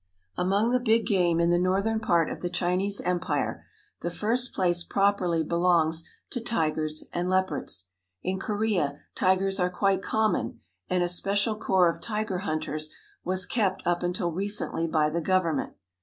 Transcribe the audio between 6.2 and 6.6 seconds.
to